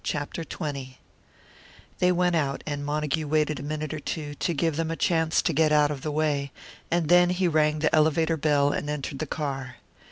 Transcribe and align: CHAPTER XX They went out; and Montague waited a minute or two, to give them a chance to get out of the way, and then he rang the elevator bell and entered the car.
CHAPTER 0.03 0.43
XX 0.43 0.95
They 1.99 2.11
went 2.11 2.35
out; 2.35 2.63
and 2.65 2.83
Montague 2.83 3.27
waited 3.27 3.59
a 3.59 3.61
minute 3.61 3.93
or 3.93 3.99
two, 3.99 4.33
to 4.33 4.51
give 4.51 4.75
them 4.75 4.89
a 4.89 4.95
chance 4.95 5.43
to 5.43 5.53
get 5.53 5.71
out 5.71 5.91
of 5.91 6.01
the 6.01 6.09
way, 6.11 6.51
and 6.89 7.07
then 7.07 7.29
he 7.29 7.47
rang 7.47 7.77
the 7.77 7.95
elevator 7.95 8.35
bell 8.35 8.71
and 8.71 8.89
entered 8.89 9.19
the 9.19 9.27
car. 9.27 9.75